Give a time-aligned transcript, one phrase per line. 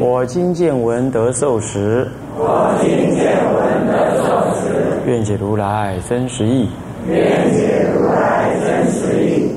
[0.00, 2.08] 我今见闻得受持。
[2.36, 5.00] 我今见闻得受持。
[5.06, 6.68] 愿解如来真实义。
[7.08, 9.52] 愿解如来真实义。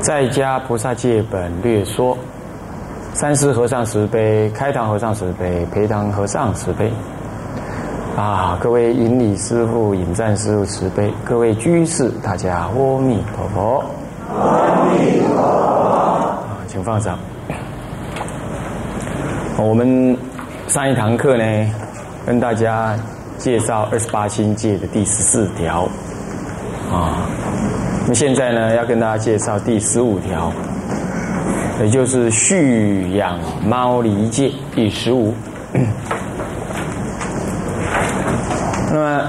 [0.00, 2.16] 在家菩萨戒本略说。
[3.12, 6.92] 三师和尚十杯，开堂和尚十杯，陪堂和尚十杯。
[8.16, 13.84] 啊，各位引礼师傅、引赞师傅慈悲，各位居士，大家阿弥陀佛。
[14.36, 15.63] 阿弥陀佛。
[16.84, 17.18] 放上。
[19.56, 20.16] 我们
[20.68, 21.44] 上一堂课呢，
[22.26, 22.94] 跟大家
[23.38, 25.88] 介绍二十八星界的第十四条。
[26.92, 27.26] 啊，
[28.06, 30.52] 那现在呢，要跟大家介绍第十五条。
[31.82, 35.34] 也就是蓄养猫离界第十五。
[38.92, 39.28] 那么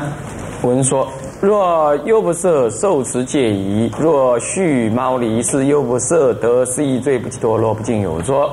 [0.61, 1.11] 文说：
[1.45, 8.51] 若优不摄受持戒仪，若蓄猫离是优不摄得失意罪不起堕落不尽有说。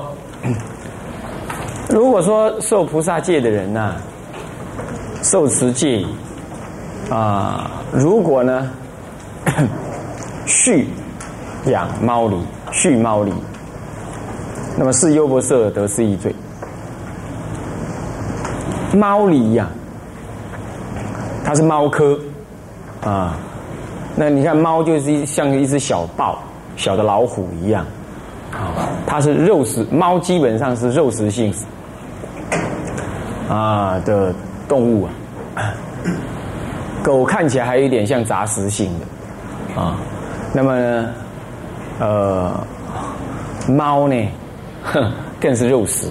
[1.89, 3.95] 如果说受菩萨戒的人呐，
[5.23, 6.07] 受持戒仪
[7.09, 8.69] 啊，如果呢
[10.45, 10.87] 蓄
[11.65, 12.37] 养猫离，
[12.71, 13.33] 蓄猫离。
[14.77, 16.31] 那么是优不摄得失一罪。
[18.93, 19.67] 猫狸呀，
[21.43, 22.19] 它是猫科
[23.05, 23.37] 啊。
[24.15, 26.39] 那你看猫就是像一只小豹、
[26.75, 27.85] 小的老虎一样
[28.51, 28.89] 啊。
[29.05, 31.53] 它是肉食，猫基本上是肉食性
[33.49, 34.33] 啊的
[34.67, 35.07] 动物
[35.55, 35.73] 啊。
[37.03, 39.97] 狗看起来还有一点像杂食性的啊。
[40.53, 41.09] 那么呢，
[41.99, 42.67] 呃，
[43.67, 44.15] 猫呢？
[44.83, 46.07] 哼，更是肉食，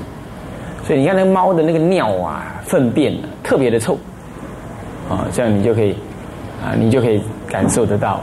[0.84, 3.94] 所以你看那猫的那个尿啊、粪便啊，特别的臭，
[5.08, 5.96] 啊，这样你就可以，
[6.62, 8.20] 啊，你就可以感受得到，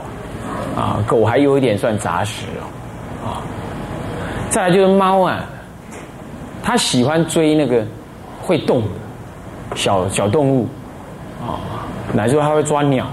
[0.74, 2.46] 啊，狗还有一点算杂食
[3.22, 3.42] 哦，啊，
[4.48, 5.44] 再来就是猫啊，
[6.62, 7.84] 它喜欢追那个
[8.40, 8.88] 会动的
[9.74, 10.66] 小小动物，
[11.40, 11.60] 啊，
[12.14, 13.06] 乃至它会抓鸟、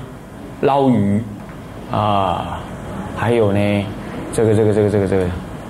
[0.61, 1.21] 捞鱼，
[1.91, 2.59] 啊，
[3.17, 3.85] 还有呢，
[4.31, 5.25] 这个这个这个这个这个。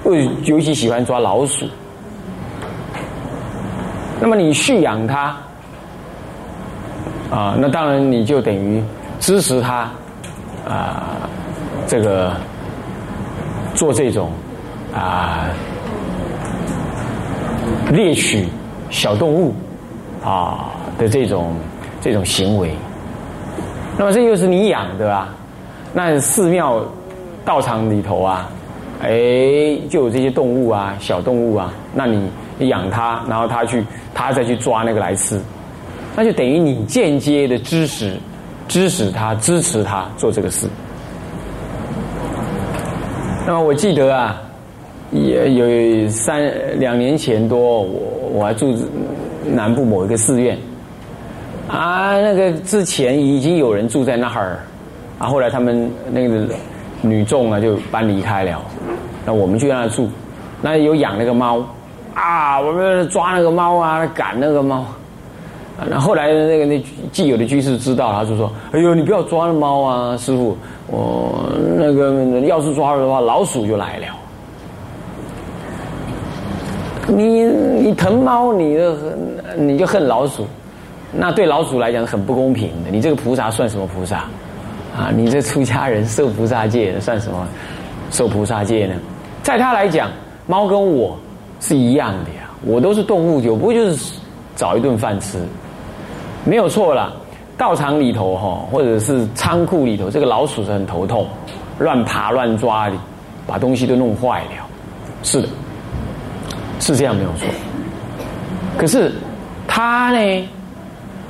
[0.06, 0.14] 尤
[0.46, 1.66] 尤其喜欢抓老鼠，
[4.22, 5.36] 那么你驯养它，
[7.30, 8.82] 啊，那当然你就等于
[9.28, 9.92] 支持他，
[10.66, 11.30] 啊，
[11.86, 12.32] 这个
[13.76, 14.32] 做这种
[14.96, 15.50] 啊
[17.92, 18.48] 猎取
[18.90, 19.54] 小动物
[20.24, 21.54] 啊的这种
[22.00, 22.72] 这种行为，
[23.98, 25.28] 那么这又是你养的啊，
[25.94, 26.82] 那寺庙
[27.44, 28.50] 道场里头啊。
[29.02, 29.10] 哎，
[29.90, 32.32] 就有这些动物啊，小动物啊，那你
[32.70, 35.40] 养它，然后它去，它再去抓那个来吃，
[36.16, 38.18] 那就等于你间接的支持，
[38.68, 40.68] 支持他，支持他做这个事。
[43.46, 44.42] 那么我记得啊，
[45.12, 48.76] 也有三两年前多，我我还住
[49.46, 50.58] 南部某一个寺院，
[51.70, 54.60] 啊，那个之前已经有人住在那儿，
[55.20, 56.46] 啊，后来他们那个。
[57.04, 58.60] 女众啊，就搬离开了。
[59.24, 60.10] 那我们去那住，
[60.64, 61.64] 那有养那个猫
[62.16, 64.84] 啊，我们抓那个猫啊，赶那个猫。
[65.90, 70.58] 那后后来那个那既有的居士知道，他就说：“哎呦，你不要抓那猫啊，师傅，
[70.88, 74.06] 我那个要是抓了的话，老鼠就来了。
[77.08, 78.96] 你你疼猫，你就
[79.58, 80.48] 你就恨老鼠，
[81.12, 82.90] 那对老鼠来讲很不公平的。
[82.92, 84.26] 你这个菩萨算什么菩萨？”
[84.98, 87.48] 啊，你这出家人受菩萨戒算什么？
[88.10, 88.96] 受菩萨戒呢？
[89.44, 90.10] 在他来讲，
[90.48, 91.16] 猫跟我
[91.60, 94.16] 是一样的呀，我都是动物，有不就是
[94.56, 95.38] 找一顿饭吃，
[96.46, 97.12] 没有错啦。
[97.58, 101.28] 道场里头哈，或者是仓库里头，这个老鼠是很头痛，
[101.80, 102.96] 乱爬乱抓的，
[103.46, 104.68] 把东西都弄坏了。
[105.24, 105.50] 是的，
[106.80, 107.48] 是这样没有错。
[108.78, 109.12] 可是
[109.68, 110.48] 他呢？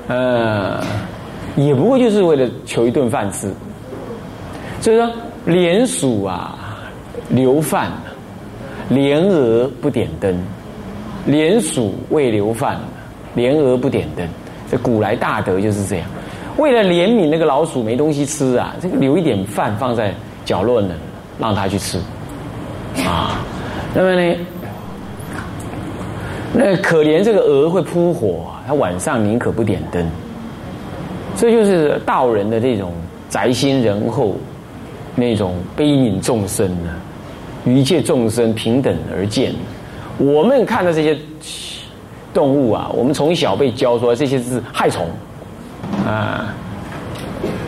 [0.07, 0.83] 呃。
[1.55, 3.51] 也不过就是为了求一顿饭吃，
[4.79, 5.11] 所以说
[5.43, 6.55] 连鼠啊，
[7.29, 7.91] 留饭，
[8.89, 10.39] 莲娥不点灯，
[11.25, 12.77] 连鼠为留饭，
[13.33, 14.27] 莲娥不点灯。
[14.69, 16.05] 这古来大德就是这样，
[16.57, 20.93] 为了怜悯那个老鼠没东西吃啊，这个留一点饭放在角落呢，
[21.39, 21.97] 让它去吃，
[23.05, 23.39] 啊，
[23.93, 24.35] 那么呢，
[26.53, 30.05] 那可怜这个鹅会扑火，它晚上宁可不点灯。
[31.35, 32.93] 这就是道人的这种
[33.29, 34.35] 宅心仁厚，
[35.15, 36.89] 那种悲悯众生呢，
[37.63, 39.53] 与一切众生平等而见。
[40.17, 41.15] 我们看到这些
[42.37, 45.07] 动物啊，我们从小被教说这些是害虫
[46.05, 46.53] 啊，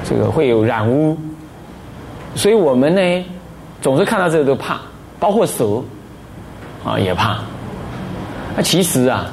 [0.03, 1.17] 这个会有染污，
[2.35, 3.25] 所以我们呢
[3.81, 4.79] 总是看到这个都怕，
[5.19, 5.81] 包括蛇
[6.85, 7.39] 啊也怕。
[8.55, 9.25] 那其实啊。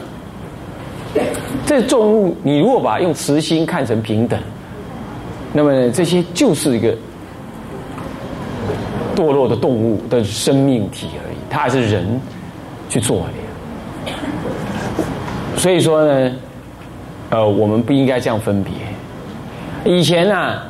[1.66, 4.40] 这重物，你如果把用慈心看成平等，
[5.52, 6.94] 那么这些就是一个
[9.14, 12.18] 堕落的动物的生命体而已，它还是人
[12.88, 13.45] 去做的。
[15.66, 16.30] 所以说呢，
[17.30, 18.72] 呃，我们不应该这样分别。
[19.84, 20.62] 以前呢，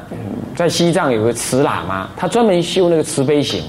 [0.55, 3.63] 在西藏有个慈喇嘛，他专门修那个慈悲行。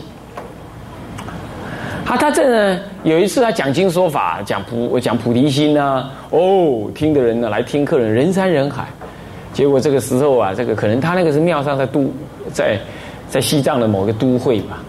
[2.06, 8.86] 他他这呢，有一次他讲经说法，讲菩讲菩提心呐，哦，听的人呢来听客人人山人海，
[9.52, 12.10] 结果这个时候啊，这个可能他那个是庙上在都
[12.54, 12.80] 在
[13.28, 14.82] 在西藏的某个都会吧，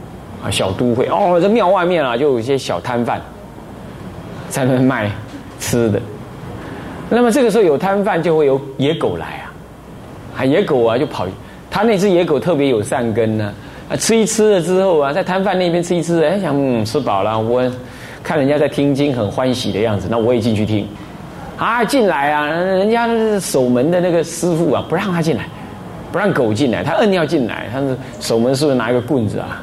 [0.44, 3.20] 啊小都会哦，这庙外面啊就有一些小摊贩
[4.48, 5.10] 在那卖
[5.58, 6.00] 吃的，
[7.10, 9.44] 那么这个时候有摊贩就会有野狗来啊，
[10.38, 11.26] 啊野狗啊就跑，
[11.70, 13.52] 他那只野狗特别有善根呢。
[13.90, 17.62] 啊，吃一吃了之后啊，在摊贩那边吃一吃，哎，想嗯吃饱了，我
[18.22, 20.86] 看人家在听经很欢喜的样子，那我也进去听。
[21.56, 23.08] 啊，进来啊，人家
[23.40, 25.46] 守门的那个师傅啊，不让他进来，
[26.12, 27.66] 不让狗进来，他硬要进来。
[27.72, 29.62] 他是守门是不是拿一个棍子啊，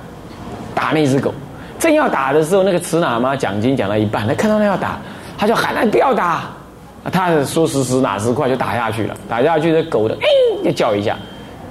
[0.74, 1.32] 打那只狗？
[1.78, 4.98] 正要打的时候，那个慈喇嘛讲经讲到一半，他看到那要打，
[5.38, 6.46] 他就喊：“来，不要打！”
[7.12, 9.16] 他说时迟哪时快，就打下去了。
[9.30, 10.28] 打下去，那狗的哎，
[10.64, 11.16] 就叫一下。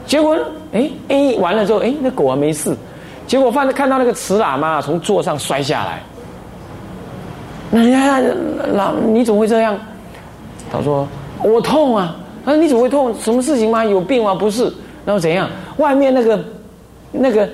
[0.06, 0.36] 结果，
[0.72, 2.74] 哎哎，完了之后，哎，那狗还没事。
[3.26, 6.00] 结果，放看到那个慈喇嘛从座上摔下来。
[7.70, 8.20] 那人家
[8.74, 9.76] 老你怎么会这样？
[10.70, 11.06] 他说
[11.42, 13.14] ：“我痛啊！”他说：“你怎么会痛？
[13.20, 13.84] 什么事情吗？
[13.84, 14.34] 有病吗？
[14.34, 14.64] 不是。
[15.04, 15.48] 然后怎样？
[15.78, 16.38] 外面那个、
[17.10, 17.48] 那个、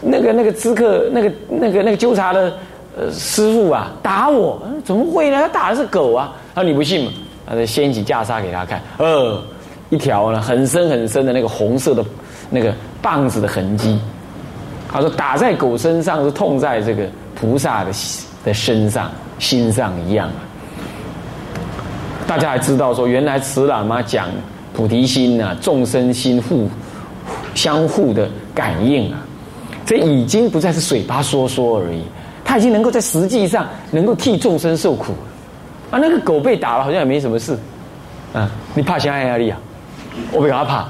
[0.00, 2.52] 那个、那个知客、那个、那个、那个纠察的
[2.98, 4.60] 呃师傅啊，打我？
[4.84, 5.38] 怎么会呢？
[5.40, 6.32] 他打的是狗啊！
[6.54, 7.12] 他说：“你不信吗？”
[7.46, 9.42] 他就掀起袈裟给他看，呃。
[9.90, 12.04] 一条呢很深很深的那个红色的
[12.50, 13.96] 那个棒子的痕迹，
[14.90, 17.92] 他说打在狗身上是痛在这个菩萨的
[18.44, 20.40] 的身上心上一样啊。
[22.26, 24.28] 大家还知道说原来慈喇嘛讲
[24.72, 26.68] 菩提心啊，众生心互
[27.54, 29.18] 相互的感应啊，
[29.86, 32.02] 这已经不再是嘴巴说说而已，
[32.42, 35.12] 他已经能够在实际上能够替众生受苦
[35.94, 35.98] 啊。
[36.00, 37.56] 那个狗被打了好像也没什么事
[38.32, 39.58] 啊，你怕谁压力啊？
[40.32, 40.86] 我不给他怕，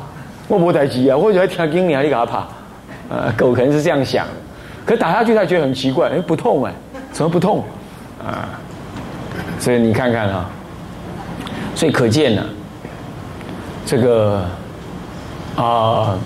[0.48, 1.16] 我不待机啊！
[1.16, 2.46] 我就听经你啊，你给他怕，
[3.08, 4.26] 呃，狗可能是这样想，
[4.84, 6.72] 可打下去他觉得很奇怪，哎，不痛哎，
[7.12, 7.64] 怎么不痛？
[8.22, 8.48] 啊，
[9.58, 10.48] 所以你看看啊，
[11.74, 12.44] 所以可见呢，
[13.86, 14.44] 这个
[15.56, 16.18] 啊，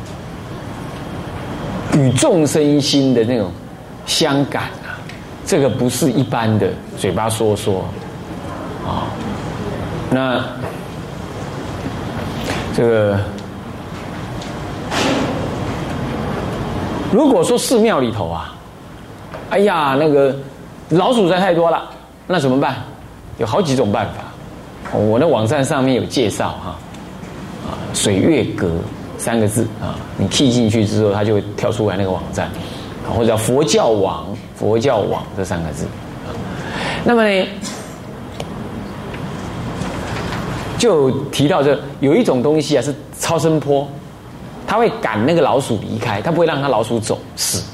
[1.94, 3.50] 与众生心的那种
[4.06, 4.98] 相感啊，
[5.44, 7.84] 这个不是一般的嘴巴说说
[8.88, 9.04] 啊，
[10.10, 10.42] 那。
[12.74, 13.18] 这个，
[17.10, 18.54] 如果说寺庙里头啊，
[19.50, 20.32] 哎呀，那个
[20.90, 21.90] 老鼠在太多了，
[22.28, 22.76] 那怎么办？
[23.38, 24.96] 有好几种办法。
[24.96, 26.76] 我的网站上面有介绍哈，
[27.66, 28.70] 啊，水月阁
[29.16, 32.48] 三个字啊，你 key 进去之后，它就会跳出来那个网站，
[33.12, 35.84] 或者叫佛教网，佛教网这三个字。
[37.02, 37.44] 那么呢？
[40.78, 43.86] 就提到这有一种东西啊，是超声波，
[44.66, 47.64] 它会赶那个老鼠离开，它不会让它老鼠走死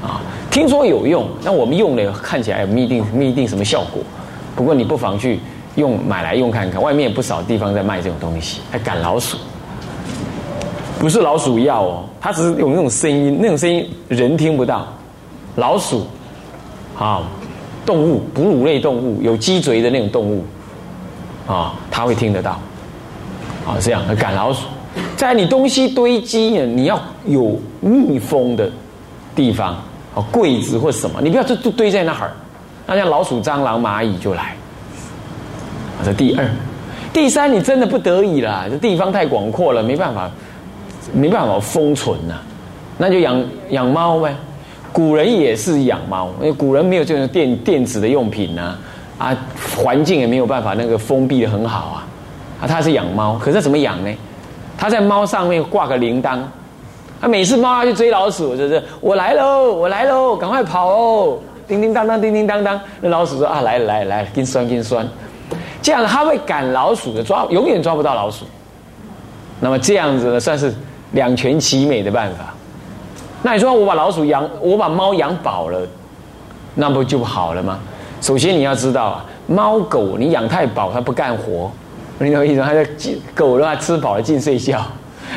[0.00, 0.22] 啊。
[0.50, 4.00] 听说有用，那我们用了看起来不一定不一定什么效果。
[4.54, 5.40] 不过你不妨去
[5.74, 9.36] 用买来用看看，外面不少地方在卖这种东西，还赶老鼠，
[10.98, 14.86] 不是老鼠药哦，它只是有那种声音，那种声音人听不到，
[15.56, 16.06] 老鼠
[16.96, 17.28] 啊，
[17.84, 20.44] 动物哺乳类动物有脊椎的那种动物。
[21.46, 22.52] 啊，他会听得到，
[23.64, 24.66] 啊，这样赶老鼠，
[25.16, 28.68] 在你东西堆积，你要有密封的
[29.34, 29.74] 地方，
[30.14, 32.32] 啊，柜子或什么，你不要就都堆在那儿，
[32.86, 34.56] 那像老鼠、蟑螂、蚂蚁就来。
[36.04, 36.44] 这第二，
[37.12, 40.30] 第三，你真的不得已了，这地方太广阔了，没办法，
[41.14, 42.34] 没办法封存呐，
[42.98, 44.34] 那就养养猫呗。
[44.92, 48.76] 古人也是养猫，因为古人没有这种电电子的用品呐。
[49.18, 49.36] 啊
[49.76, 52.06] 环境也没有办法那个封闭的很好啊，
[52.60, 54.14] 啊，他是养猫，可是怎么养呢？
[54.78, 56.38] 他在猫上面挂个铃铛，
[57.20, 65.08] 啊，每次猫要去追老鼠，就是我来喽，我来喽，赶快跑哦，叮叮当当，叮叮当当，那老鼠说啊，来来来，跟酸跟酸，
[65.80, 68.44] 这样它会赶老鼠的，抓永远抓不到老鼠。
[69.58, 70.74] 那么这样子呢，算是
[71.12, 72.52] 两全其美的办法。
[73.42, 75.80] 那你说我把老鼠养，我把猫养饱了，
[76.74, 77.78] 那不就好了吗？
[78.20, 81.70] 首先你要知道啊，猫狗你养太饱，它不干活，
[82.18, 82.66] 你懂我意思吗？
[82.66, 82.86] 它在
[83.34, 84.82] 狗的话吃饱了尽睡觉，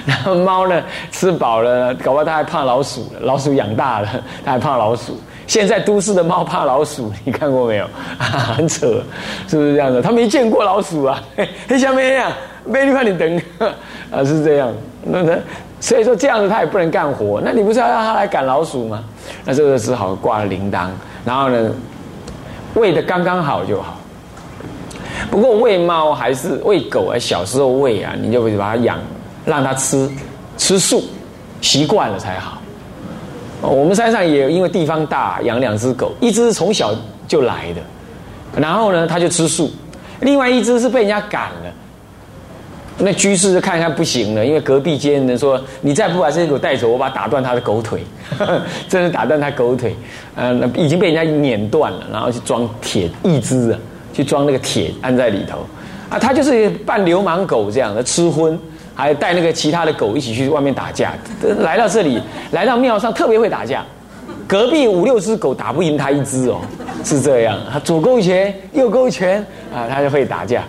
[0.06, 0.82] 然后猫呢
[1.12, 3.12] 吃饱了，搞不好它还怕老鼠。
[3.22, 4.10] 老鼠养大了，
[4.44, 5.20] 它还怕老鼠。
[5.46, 7.88] 现在都市的猫怕老鼠，你看过没有？
[8.18, 9.04] 很扯，
[9.48, 10.02] 是不是这样的？
[10.02, 12.32] 它没见过老鼠啊，嘿，小妹呀，
[12.66, 13.42] 美女，怕你等
[14.10, 14.72] 啊，是这样。
[15.04, 15.38] 那它
[15.80, 17.42] 所以说这样子它也不能干活。
[17.44, 19.04] 那你不是要让它来赶老鼠吗？
[19.44, 20.88] 那这个只好挂了铃铛，
[21.26, 21.72] 然后呢？
[22.76, 23.98] 喂的刚刚好就好，
[25.32, 29.00] 不过喂猫还是喂狗啊，小时候喂啊，你就把它养，
[29.46, 30.10] 让它吃
[30.58, 31.04] 吃素，
[31.62, 32.62] 习惯了才好。
[33.62, 36.94] 我们山上也因为地方大，养两只狗，一只从小
[37.28, 37.82] 就来的，
[38.62, 39.72] 然后呢，它就吃素，
[40.22, 41.74] 另外一只是被人家赶了。
[43.02, 48.04] 那居士就看看不行了，因为隔壁间人说：“你再不把这只狗带走，我把打断他的狗腿。
[48.90, 49.96] ”真的打断他狗腿，
[50.36, 53.80] 呃，已经被人家碾断了，然后去装铁一只啊，
[54.14, 55.60] 去装那个铁安在里头
[56.10, 56.20] 啊。
[56.20, 58.60] 他就是扮流氓狗这样的吃荤，
[58.94, 61.14] 还带那个其他的狗一起去外面打架。
[61.60, 63.82] 来到这里，来到庙上特别会打架，
[64.46, 66.60] 隔壁五六只狗打不赢他一只哦，
[67.06, 67.58] 是这样。
[67.72, 69.40] 他左勾拳，右勾拳
[69.74, 70.64] 啊，他就会打架。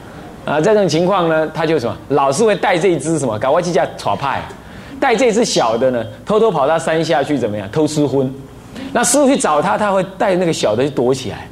[0.50, 4.42] 啊，这种情况呢，他就什么，老是会带这一只什么，搞外去叫耍派，
[4.99, 8.28] 带这只小的呢，偷偷跑到山下去怎么样，偷吃荤。
[8.92, 11.47] 那师傅去找他，他会带那个小的去躲起来，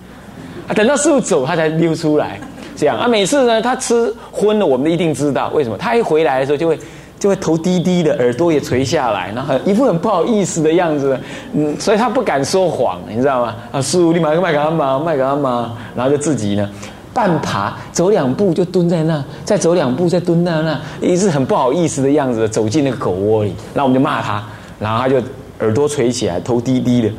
[0.67, 2.41] 啊，等到师傅走，他才溜出来。
[2.77, 5.77] 这样啊，每次呢，他吃荤了，我们一定知道为什么。
[5.77, 6.79] 他一回来的时候，就会
[7.19, 11.19] 就会头低低的，耳朵也垂下来，然后一副很不好意思的样子。
[11.55, 13.57] 嗯，所以他不敢说谎，你知道吗？
[13.73, 16.71] 啊，师傅，你买个麦克阿妈，卖给阿妈，然后就自己呢。
[17.13, 24.43] 半爬走两步就蹲在那，再走两步再蹲在那，一直很不好意思的样子走进那个狗窝里，然后我们就骂他，
[24.79, 25.21] 然后他就
[25.61, 27.11] 耳朵垂起来，头低低的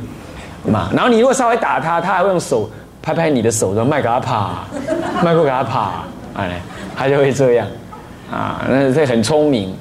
[0.64, 0.90] 骂。
[0.92, 2.68] 然后你如果稍微打他，他还会用手
[3.02, 4.64] 拍拍你的手，说麦给他爬，
[5.22, 6.04] 麦给他爬，
[6.34, 6.60] 哎，
[6.96, 7.66] 他就会这样
[8.30, 9.74] 啊，那这很聪明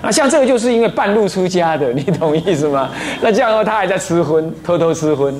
[0.00, 0.10] 啊。
[0.10, 2.88] 像这个就是因为半路出家的，你懂意思吗？
[3.20, 5.34] 那这样的话他还在吃荤，偷偷吃荤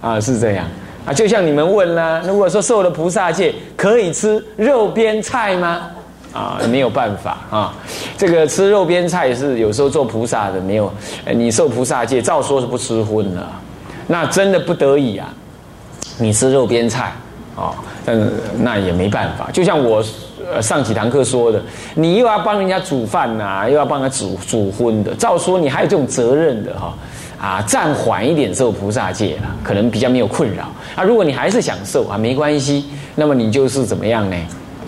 [0.00, 0.66] 啊，是这样。
[1.08, 5.88] 啊，就像你们问啦，如果说受了菩萨戒，可以吃肉边菜吗？
[6.34, 7.74] 啊，没有办法啊。
[8.18, 10.92] 这个吃肉边菜是有时候做菩萨的没有，
[11.34, 13.46] 你受菩萨戒，照说是不吃荤的。
[14.06, 15.32] 那真的不得已啊，
[16.18, 17.10] 你吃肉边菜
[17.56, 17.72] 啊，
[18.04, 19.48] 但那也没办法。
[19.50, 20.04] 就像我
[20.60, 21.58] 上几堂课说的，
[21.94, 26.92] 你又要帮人家煮饭呐，又要帮他煮煮荤的，照说你还有这种责任的哈。
[27.40, 30.64] 啊暂缓一点受菩萨戒了，可能比较没有困扰。
[30.96, 34.36] 啊，如果你还是想受啊，没关系，那么你就是怎么样呢？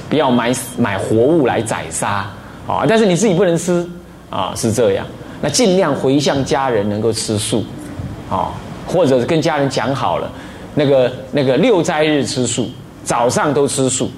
[0.08, 2.28] 不要买买活物来宰杀
[2.66, 3.88] 啊，但是你自己不能吃
[4.28, 5.06] 啊，是这样。
[5.40, 7.64] 那尽量回向家人能够吃素
[8.28, 8.50] 啊，
[8.86, 10.28] 或者跟家人讲好了，
[10.74, 12.68] 那个那个六斋日吃素，
[13.04, 14.10] 早上都吃素，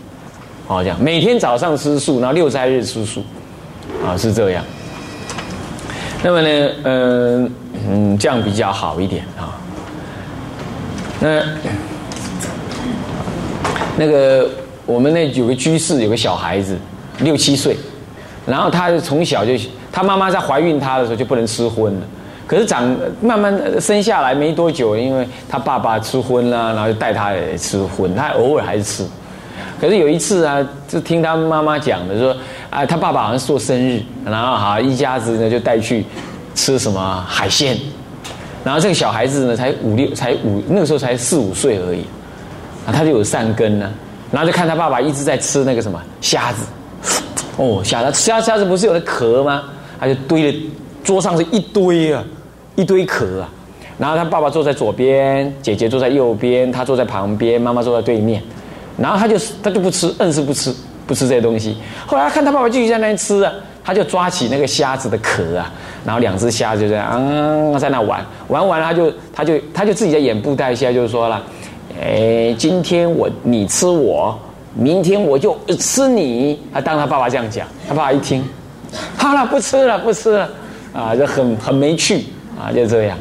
[0.66, 3.22] 好这样，每天早上吃素，然后六斋日吃素，
[4.02, 4.64] 啊，是这样。
[6.22, 7.52] 那么呢，嗯。
[7.88, 9.58] 嗯，这样比较好一点啊。
[11.20, 11.42] 那
[13.96, 14.48] 那个
[14.84, 16.76] 我们那有个居士，有个小孩子，
[17.20, 17.76] 六七岁，
[18.46, 19.52] 然后他从小就，
[19.92, 22.00] 他妈妈在怀孕他的时候就不能吃荤了。
[22.46, 22.82] 可是长
[23.20, 29.06] 慢慢生下来没多久，因为他爸爸吃荤啦，然后就带他也吃荤，他偶尔还是吃。
[29.80, 30.58] 可是有一次啊，
[30.88, 32.36] 就听他妈妈讲的说，
[32.70, 36.04] 啊，他爸爸好像是做生日，然后好一家子呢就带去。
[36.62, 37.76] 吃什么海鲜？
[38.62, 42.02] 然后这个小孩子呢，才五六，才五那个时候才四五岁而已，
[42.86, 43.90] 啊，他就有善根呢。
[44.30, 46.64] 然后就看他爸爸一直在吃那个什么虾子，
[47.56, 49.64] 哦，虾子虾虾子不是有的壳吗？
[49.98, 50.58] 他就堆了
[51.02, 52.22] 桌上是一堆啊，
[52.76, 53.50] 一堆壳啊。
[53.98, 58.40] 然后他爸爸坐在左边，姐姐坐在右边，他坐在旁边，妈妈坐在对面。
[58.96, 60.72] 然后他就他就不吃，硬是不吃，
[61.08, 61.76] 不吃这些东西。
[62.06, 63.52] 后来看他爸爸继续在那边吃啊。
[63.84, 65.70] 他就抓起那个虾子的壳啊，
[66.04, 71.42] 然后两只虾就这样嗯在那玩，玩完了他就他就他就自己在演布袋戏，就是说了，
[72.00, 74.38] 哎，今天我你吃我，
[74.74, 76.60] 明天我就吃你。
[76.72, 78.44] 他当他爸爸这样讲，他爸爸一听，
[79.16, 80.48] 好了，不吃了，不吃了，
[80.92, 83.18] 啊，就很很没趣啊，就这样。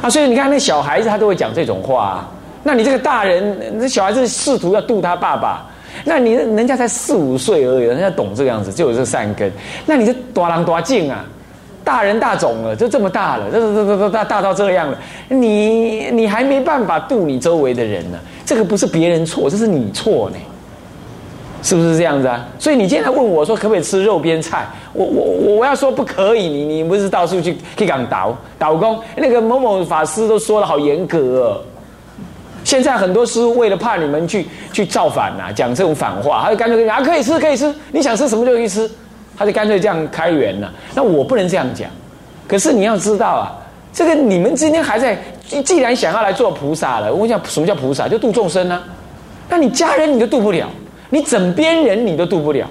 [0.00, 2.26] 啊，所以你看那小孩子他都会讲这种话，
[2.62, 5.66] 那你这个大人，那小孩子试图要渡他爸爸。
[6.04, 9.50] 那你人家才四五岁而已，人家懂这个样子，就有这个善根。
[9.86, 11.24] 那你这多狼多劲啊，
[11.84, 14.98] 大人大种了，就这么大了，这这这这大大到这样了，
[15.28, 18.18] 你你还没办法度你周围的人呢。
[18.44, 20.36] 这个不是别人错，这是你错呢。
[21.62, 22.46] 是不是这样子啊？
[22.58, 24.66] 所以你今天问我说可不可以吃肉边菜？
[24.92, 25.24] 我我
[25.54, 28.98] 我要说不可以，你你不是到处去去讲导导工？
[29.16, 31.60] 那个某某法师都说的好严格哦。
[32.64, 38.90] 现在很多师傅为了怕你们去去造反呐，讲这种反话，他就干脆跟你讲啊，可以吃可以吃，你想吃什么就去吃，
[39.36, 40.72] 他就干脆这样开源了。
[40.94, 41.88] 那我不能这样讲，
[42.48, 43.52] 可是你要知道啊，
[43.92, 45.22] 这个你们今天还在，
[45.62, 48.82] 既然想要来做菩萨了，我讲什么叫菩萨，就度众生啊。
[49.48, 50.66] 那你家人你都度不了，
[51.10, 52.66] 你枕边人你都度不了，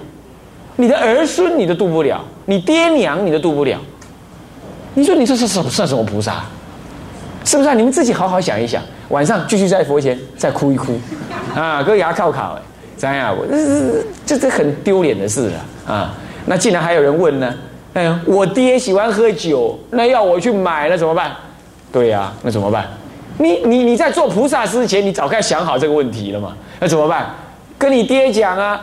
[0.74, 3.78] 你的儿孙你都度不了，你爹娘你都度不了，
[4.94, 6.44] 你说你这是什算什么菩萨？
[7.44, 7.74] 是不是啊？
[7.74, 8.82] 你们自己好好想一想。
[9.10, 10.98] 晚上继续在佛前再哭一哭，
[11.54, 12.62] 啊，搁牙靠靠哎，
[12.96, 13.36] 怎样？
[13.36, 15.50] 我这是这这很丢脸的事
[15.86, 16.14] 啊啊！
[16.46, 17.54] 那竟然还有人问呢？
[17.92, 21.32] 哎，我爹喜欢喝酒，那要我去买，了怎么办？
[21.92, 22.86] 对呀，那怎么办？
[23.38, 26.56] 你你你在做菩萨之前，你早该想好这个问题了嘛？
[26.80, 27.26] 那怎么办？
[27.78, 28.80] 跟你爹讲啊，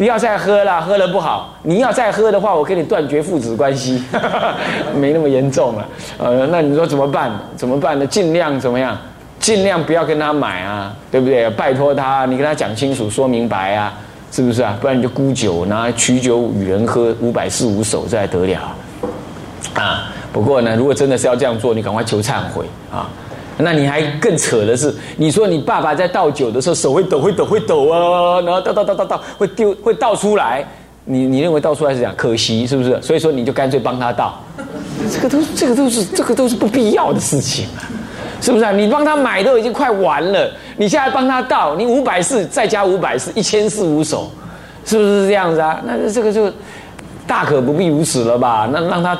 [0.00, 1.54] 不要再喝了，喝了不好。
[1.62, 4.02] 你要再喝的话，我跟你断绝父子关系，
[4.96, 5.86] 没那么严重了。
[6.16, 7.30] 呃，那你说怎么办？
[7.54, 8.06] 怎么办呢？
[8.06, 8.96] 尽量怎么样？
[9.38, 11.50] 尽量不要跟他买啊，对不对？
[11.50, 13.92] 拜托他，你跟他讲清楚、说明白啊，
[14.32, 14.74] 是不是啊？
[14.80, 18.58] 不然你就沽酒，拿取酒与人喝，五百四五手，这还得了
[19.74, 20.10] 啊？
[20.32, 23.06] 不过呢，如果真的是要这样做，你赶快求忏悔啊！
[23.62, 30.66] 那你还更扯的是，你说你爸爸在倒酒的时候手会抖、会抖、会抖啊，然后倒倒倒倒倒会丢、会倒出来，
[31.04, 33.00] 你你认为倒出来是讲可惜是不是？
[33.02, 34.40] 所以说你就干脆帮他倒，
[35.10, 37.88] 这个都这个都是这个都是不必要的事情啊！
[38.40, 38.72] 是不是啊？
[38.72, 44.30] 你帮他买都已经快完了，你现在帮他倒，你五百四再加五百四，一千四五手，
[44.84, 45.80] 是不是这样子啊？
[45.84, 46.50] 那这个就
[47.26, 48.66] 大可不必如此了吧？
[48.72, 49.18] 那让他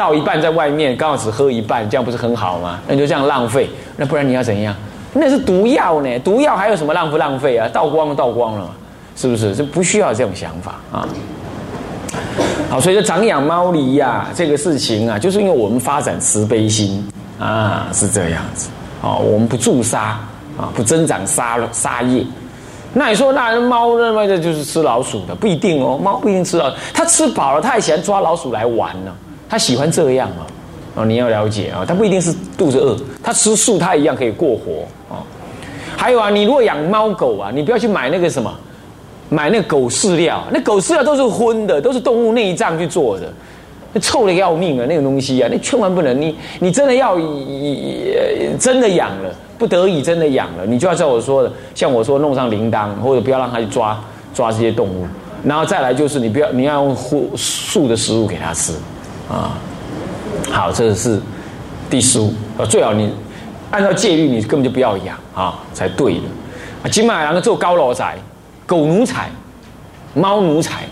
[0.00, 2.80] 倒一半在外面，刚好只喝一半，这样不是很好吗？
[2.88, 4.74] 那你就这样浪费，那不然你要怎样？
[5.12, 7.68] 那是毒药呢，毒药还有什么浪不浪费啊？
[7.70, 8.70] 倒光了倒光了，
[9.14, 9.54] 是不是？
[9.54, 11.06] 这不需要这种想法啊。
[12.70, 17.06] 好，所以说长养猫狸呀，这个事情啊，就是因为我们发展慈悲心。
[17.38, 18.70] 啊，是这样子，
[19.02, 20.18] 哦，我们不助杀
[20.56, 22.24] 啊，不增长杀杀业。
[22.94, 25.98] 那你说，那猫认为的就是吃老鼠的，不一定哦。
[26.02, 29.12] 猫不一定吃老，它吃饱了，它也喜欢抓老鼠来玩呢。
[29.50, 30.46] 他喜欢这样啊，
[30.94, 35.20] 哦，你要了解啊，他不一定是肚子饿，他吃素，他一样可以过活啊。
[35.96, 38.50] 还有啊，你如果养猫狗啊，你不要去买那个什么，
[39.28, 43.30] 买那狗饲料，那狗饲料都是荤的，都是动物内脏去做的。
[43.92, 44.86] 那臭的要命啊！
[44.88, 46.20] 那个东西啊，那千万不能。
[46.20, 47.16] 你你真的要
[48.56, 54.00] 真的养了，不得已真的养了，你就要照我说的，像我说弄上铃铛，或者不要让它去抓
[54.32, 55.04] 抓这些动物。
[55.42, 56.96] 然后再来就是你不要你要用
[57.36, 58.72] 素的食物给它吃
[59.30, 59.56] 啊。
[60.50, 61.20] 好，这是
[61.88, 62.34] 第十五，
[62.68, 63.10] 最好你
[63.70, 66.22] 按照戒律，你根本就不要养啊，才对的。
[66.82, 68.04] 啊，金马郎做高楼仔，
[68.66, 69.30] 狗奴才，
[70.14, 70.82] 猫奴才。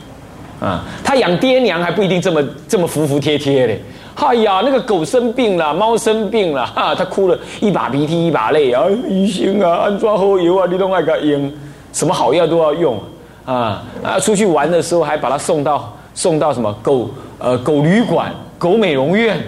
[0.61, 3.83] 啊，他养爹娘还不一定这么这么服服帖帖嘞。
[4.16, 11.53] 哎呀，那个狗生病了，猫生病了，哈，他哭了一把鼻涕一把泪啊，医生啊，安装好油啊，你都爱给用，
[11.92, 13.01] 什么好药都要用
[13.44, 14.18] 啊啊！
[14.20, 19.40] 出去玩的时候还把他送到送到什么狗呃狗旅馆、狗美容院。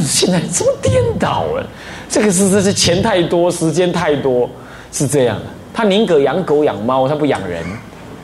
[0.00, 1.66] 现在这么颠倒了，
[2.08, 4.48] 这个是这是钱太多，时间太多，
[4.92, 5.42] 是这样的。
[5.74, 7.64] 他宁可养狗养猫，他不养人。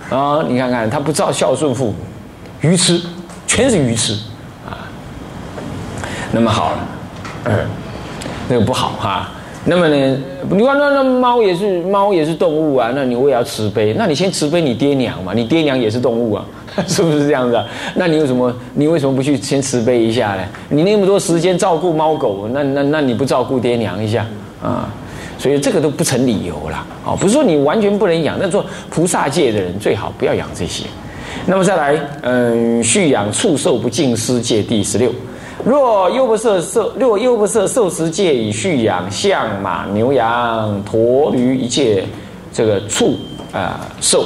[0.09, 1.94] 啊，你看看他不知道孝顺父母，
[2.61, 3.02] 愚痴，
[3.48, 4.12] 全是愚痴
[4.64, 4.87] 啊。
[6.31, 6.88] 那么好了，
[7.46, 7.66] 嗯，
[8.48, 9.31] 那个不好哈。
[9.68, 10.16] 那么呢，
[10.48, 13.92] 你看那那猫也是猫也是动物啊，那你我也要慈悲。
[13.98, 16.44] 那你先慈悲你爹娘嘛，你爹娘也是动物啊，
[16.87, 17.61] 是不是这样子？
[17.96, 20.42] 那你为什么你为什么不去先慈悲一下呢？
[20.68, 24.24] 你那么多时间照顾猫狗，那那那你不照顾爹娘一下
[24.62, 24.88] 啊？
[25.37, 30.85] 所以这个都不成理由了，哦，不是说你完全不能养，那做菩萨界的人最好不要养这些。
[31.44, 35.11] 那么再来，嗯，畜养畜兽不净施戒第十六。
[35.64, 42.05] 若又不色受，若又不色受持戒以畜养象马牛羊驼驴一切
[42.53, 43.19] 这个畜
[43.53, 44.25] 啊兽，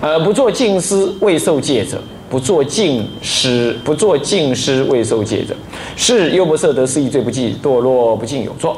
[0.00, 5.54] 呃，不做净施未受戒者，不做净施不做净施未受戒者，
[5.96, 8.76] 是又不色得失一罪不计，堕落不尽有错。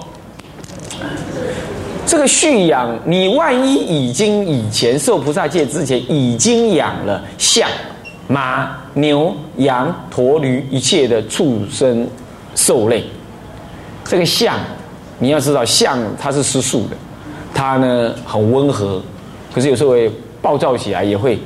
[2.05, 7.67] 这个蓄养，你万一已经以前受菩萨戒之前已经养了象、
[8.33, 12.09] 马、牛、羊、驼、驴一切的畜生
[12.55, 13.05] 兽类，
[14.05, 14.59] 这个象，
[15.19, 16.97] 你要知道象它是吃素的，
[17.53, 19.03] 它呢很温和，
[19.55, 21.39] 可是有时候会暴躁起来，也会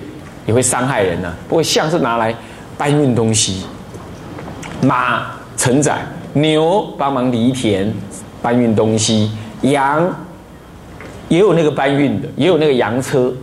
[0.46, 1.35] 也会伤害人呢。
[1.49, 2.33] 不过象是拿来
[2.79, 3.64] 搬运东西，
[4.81, 5.99] 马承载，
[6.35, 7.92] 牛帮忙犁田
[8.40, 10.09] 搬运东西，羊。
[11.29, 13.35] 也有那个搬运的，也有那个洋车，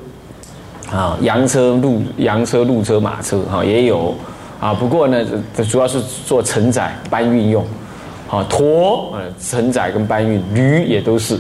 [0.93, 4.13] 啊，羊车、路羊车、路车、马车哈也有
[4.59, 4.73] 啊。
[4.73, 5.25] 不过呢，
[5.69, 7.65] 主要是做承载搬运用。
[8.31, 11.37] 啊，驼呃承载跟搬运，驴也都是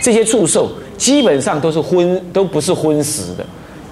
[0.00, 3.44] 这些畜兽，基本上都是荤，都不是荤食的，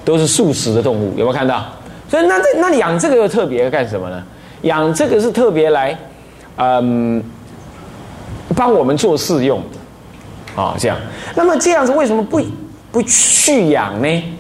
[0.05, 1.09] 都是素食的动物。
[1.17, 1.65] 有没有看到？
[2.09, 4.23] 所以那这那养这个又特别干什么呢？
[4.63, 5.99] 养这个是特别来，
[6.59, 7.21] 嗯，
[8.55, 10.77] 帮我们做事用的啊。
[10.79, 10.97] 这样，
[11.35, 12.41] 那么这样子为什么不
[12.93, 14.36] 不去养呢？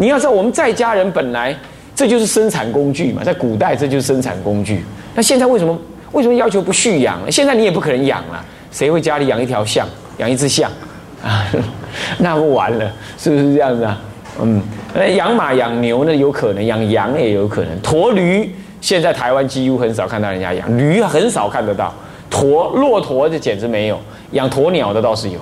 [0.00, 1.54] 你要知道，我们在家人本来
[1.94, 4.82] 这就是生产工具嘛，在古代这就是生产工具。
[5.14, 5.78] 那现在为什么？
[6.12, 7.30] 为什么要求不蓄养呢？
[7.30, 9.86] 现在你也不可能养了，谁会家里养一条象，
[10.16, 10.70] 养一只象
[11.22, 11.44] 啊？
[12.18, 14.00] 那不完了，是不是这样子啊？
[14.40, 14.62] 嗯，
[14.94, 16.16] 那养马养牛呢？
[16.16, 17.78] 有可能养羊也有可能。
[17.80, 21.94] 驼驴现在台湾几乎很少看到人家养，驴很少看得到。
[22.30, 25.38] 驼骆驼就简直没有，养鸵鸟的倒是有，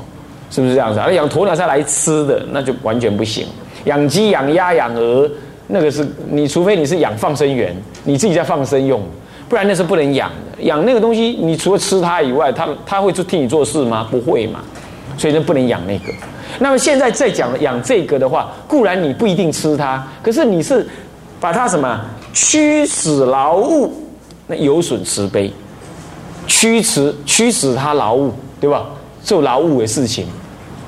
[0.51, 0.99] 是不是这样子？
[0.99, 3.47] 啊养鸵鸟再来吃的，那就完全不行。
[3.85, 5.31] 养鸡、养鸭、养鹅，
[5.69, 9.03] 那个是你除非你是养放生员，你自己在放生用。
[9.49, 14.07] 不然那是不能养的，养那个东西，你除了吃它以外，它它会做替你做事吗？
[14.11, 14.61] 不会嘛，
[15.17, 16.13] 所以就不能养那个。
[16.59, 20.87] 那么现在再讲养这个的话，固然你不一定吃它，可是你是
[21.41, 21.99] 把它什么
[22.35, 23.91] 驱使劳务，
[24.47, 25.51] 那有损慈悲，
[26.47, 28.85] 驱使驱使它劳务，对吧？
[29.23, 30.27] 做劳务的事情，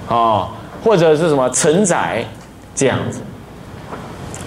[0.07, 0.49] 啊，
[0.85, 2.23] 或者是什么承载
[2.81, 3.21] 这样子，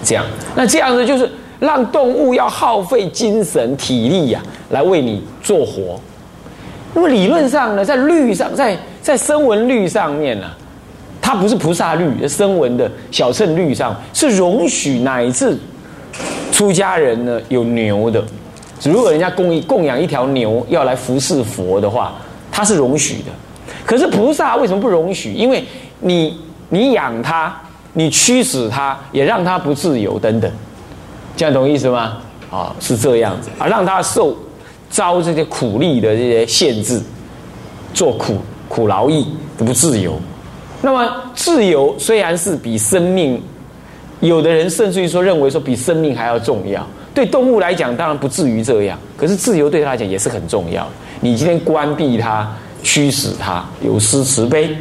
[0.02, 0.24] 这样，
[0.56, 1.30] 那这样子就是。
[1.60, 5.98] 让动物要耗费精神体力呀，来为你做活。
[6.92, 10.50] 那么理论上呢，在律上，在在声闻律上面呢，
[11.22, 15.56] 它不是菩萨律，声闻的小乘律上是容许乃至
[16.52, 18.22] 出家人呢有牛的。
[18.82, 22.14] 如果人家供供养一条牛要来服侍佛的话，
[22.52, 23.30] 它是容许的。
[23.86, 25.32] 可是菩萨为什么不容许？
[25.32, 25.64] 因为
[26.00, 27.58] 你你养它，
[27.94, 30.50] 你驱使它，也让它不自由等等。
[31.36, 32.18] 这样懂意思吗？
[32.50, 34.36] 啊，是这样子啊，让他受
[34.88, 37.02] 遭这些苦力的这些限制，
[37.92, 39.26] 做苦苦劳役
[39.58, 40.16] 不自由。
[40.80, 43.42] 那么自由虽然是比生命，
[44.20, 46.86] 有的人甚至于说认为说比生命还要重要。
[47.12, 48.96] 对动物来讲，当然不至于这样。
[49.16, 50.86] 可是自由对他来讲也是很重要。
[51.20, 52.48] 你今天关闭他，
[52.84, 54.76] 驱使他，有失慈悲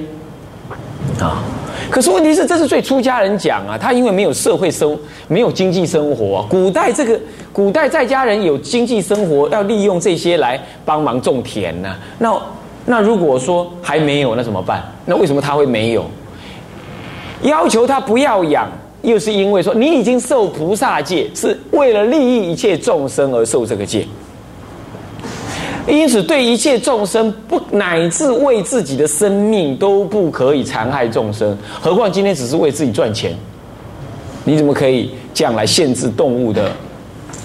[1.19, 1.41] 啊。
[1.89, 6.45] 可是问题是，这是对出家人讲啊，他因为没有社会生，没有经济生活。
[6.49, 7.19] 古代这个
[7.51, 11.95] 古代在家人有经济生活，要利用这些来帮忙种田呢。
[12.19, 12.41] 那
[12.85, 14.83] 那如果说还没有，那怎么办？
[15.05, 16.05] 那为什么他会没有？
[17.43, 18.69] 要求他不要养，
[19.01, 24.07] 又是因为说你已经受菩萨戒，是为了利益一切众生而受这个戒。
[25.85, 33.35] 因此，对一切众生不乃至为自己的生命都不可以残害众生，何况今天只是为自己赚钱，
[34.45, 36.71] 你怎么可以这样来限制动物的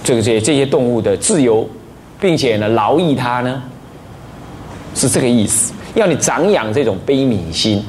[0.05, 1.69] 这个这些这些动物的自由，
[2.21, 3.61] 并且呢劳役它呢？
[4.95, 7.85] 是这个意思，要你长养这种悲悯心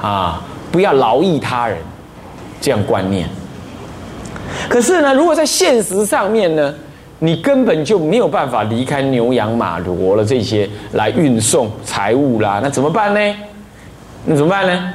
[0.00, 1.78] 啊，不要劳役他人，
[2.60, 3.28] 这样观念。
[4.68, 6.74] 可是呢，如果在现实上面呢？
[7.24, 13.36] 你根本就没有办法离开牛羊马骡了这些来运送财物啦，那怎么办呢？
[14.24, 14.92] 那怎么办呢？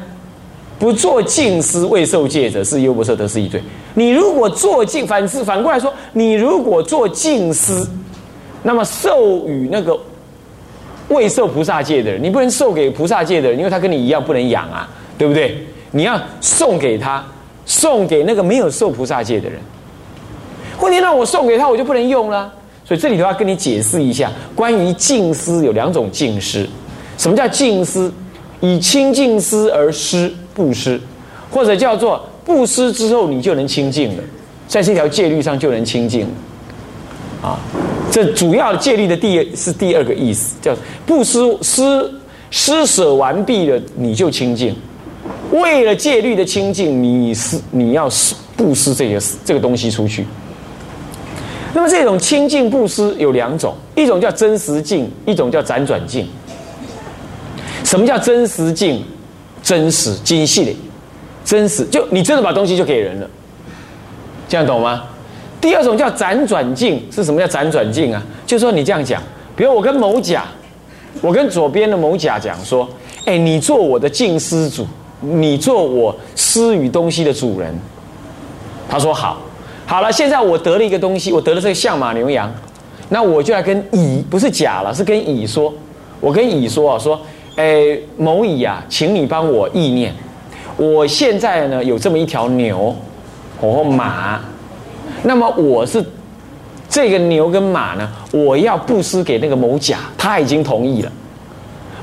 [0.77, 3.63] 不做净施未受戒者是优不赦得失一罪。
[3.93, 7.87] 你如果做净，反是反过来说，你如果做净施，
[8.61, 9.97] 那么授予那个
[11.07, 15.65] 未受菩萨戒的人，你不能授给菩萨戒的人，因为他跟你一样不能养啊，对不对？
[15.91, 17.25] 你要送给他，
[17.65, 19.57] 送给那个没有受菩萨戒的人。
[20.87, 22.49] 问题让我送给他，我就不能用了。
[22.85, 26.65] 所以这里头要跟你解释一下，关于净施有两种净施。
[27.17, 28.09] 什么叫净施？
[28.61, 30.99] 以清净施而施布施，
[31.51, 34.23] 或者叫做布施之后你就能清净了，
[34.65, 37.49] 在这条戒律上就能清净了。
[37.49, 37.59] 啊，
[38.09, 40.73] 这主要戒律的第是第二个意思，叫
[41.05, 42.11] 布施施
[42.49, 44.73] 施舍完毕了你就清净。
[45.51, 50.25] 为了戒律的清净，你是你要施布施这个这个东西出去。
[51.77, 56.27] 那么这种清净布施有两种，一种叫真实净，一种叫辗转净。
[57.83, 59.03] 什么叫真实净？
[59.61, 60.75] 真实精细的，
[61.45, 63.29] 真实就你真的把东西就给人了，
[64.49, 65.03] 这样懂吗？
[65.61, 68.23] 第二种叫辗转净，是什么叫辗转净啊？
[68.47, 69.21] 就说你这样讲，
[69.55, 70.45] 比如我跟某甲，
[71.21, 72.89] 我跟左边的某甲讲说，
[73.25, 74.87] 哎，你做我的净施主，
[75.21, 77.79] 你做我施与东西的主人。
[78.89, 79.43] 他说好。
[79.89, 82.53] 好了，现在我得了一个东西，我得了这个象马牛羊，
[83.07, 85.73] 那我就要跟乙不是甲了，是跟乙说，
[86.19, 87.17] 我跟乙说啊，说，
[87.55, 90.13] 哎，某乙啊，请你帮我意念，
[90.75, 92.93] 我现在呢有这么一条牛，
[93.61, 94.41] 或马。
[95.23, 96.03] 那么我是
[96.89, 101.09] 这个牛跟马呢，我要布施给那个某甲，他已经同意了。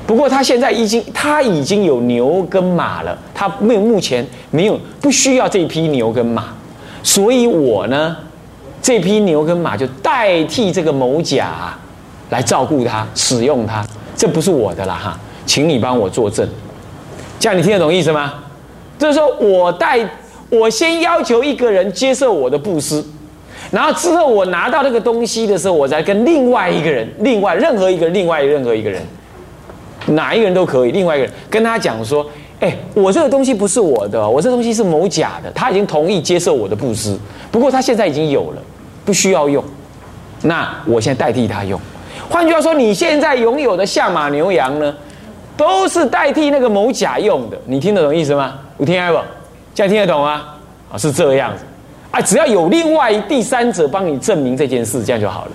[0.07, 6.45] 不过他现在已经他已经有牛跟马了，他没有目前没有不需要这一批牛跟马，
[7.05, 8.17] 所以我呢，
[8.81, 11.77] 这批牛跟马就代替这个某甲
[12.31, 13.85] 来照顾他，使用它，
[14.17, 15.15] 这不是我的了哈，
[15.45, 16.49] 请你帮我作证，
[17.39, 18.33] 这样你听得懂意思吗？
[18.97, 19.99] 就是说我代
[20.49, 23.05] 我先要求一个人接受我的布施，
[23.69, 28.99] 然后之后我拿到那个东西的时候，我再跟另外一个人，另外任何一个另外任何一个人。
[30.07, 32.23] 哪一个人都可以，另外一个人跟他讲说
[32.59, 37.17] ：“哎，我这个东西不是我的，我这东西是某甲的，他已经同意接受我的布施，
[37.51, 38.61] 不过他现在已经有了，
[39.03, 39.63] 不需要用，
[40.43, 41.79] 那我现在代替他用。
[42.29, 44.95] 换句话说，你现在拥有的象马牛羊呢，
[45.57, 48.55] 都是代替那个某甲用的，你听得懂意思吗？
[48.77, 49.19] 我听不？
[49.73, 50.43] 这样听得懂吗？
[50.91, 51.63] 啊，是这样子，
[52.11, 55.51] 啊，只要有另外第三者帮你证明这件事，这样就好了。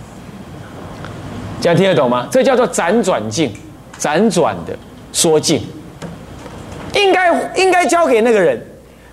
[1.60, 2.26] 这样听得懂吗？
[2.30, 3.50] 这叫做辗转境。”
[4.00, 4.74] 辗转的
[5.12, 5.60] 说尽，
[6.94, 8.60] 应该应该交给那个人，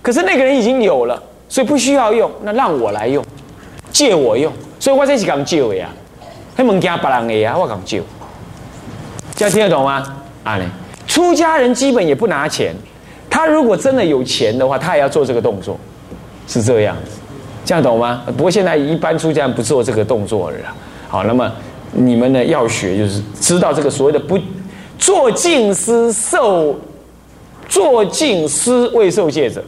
[0.02, 3.24] 可是那个人已经有了，所以不需要用，那让我来用，
[3.92, 5.88] 借我用，所以我这是讲借的呀，
[6.56, 8.02] 那物件别人的呀，我讲借，
[9.34, 10.04] 这样听得懂吗？
[10.44, 10.64] 啊嘞，
[11.06, 12.74] 出家人基本也不拿钱，
[13.30, 15.78] 他如果真的有钱的话，他也要做这个动作，
[16.46, 17.20] 是这样子，
[17.64, 18.22] 这样懂吗？
[18.36, 20.56] 不过现在一般出家人不做这个动作了，
[21.08, 21.50] 好，那么
[21.92, 24.38] 你们呢要学就是知道这个所谓的不。
[25.00, 26.76] 做净思受，
[27.68, 29.62] 做净思未受戒者，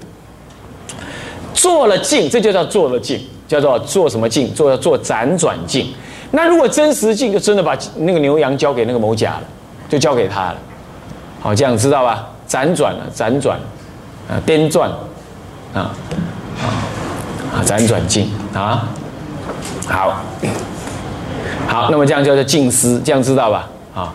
[1.52, 4.52] 做了净，这就叫做了净，叫做做什么净？
[4.54, 5.86] 做做辗转净。
[6.30, 9.42] 那如果真实净，就真的把那个牛羊交给那个某甲了，
[9.88, 10.56] 就交给他了。
[11.40, 12.26] 好，这样知道吧？
[12.48, 13.58] 辗转了，辗转，
[14.28, 14.90] 啊，颠转，
[15.74, 15.92] 啊，
[16.58, 16.64] 啊，
[17.54, 18.88] 啊，辗转净啊，
[19.86, 20.22] 好，
[21.66, 23.68] 好，那么这样叫做净思，这样知道吧？
[23.94, 24.14] 啊。